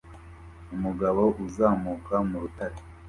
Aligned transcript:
Umugabo 0.75 1.21
uzamuka 1.45 2.15
mu 2.27 2.37
rutare 2.43 2.77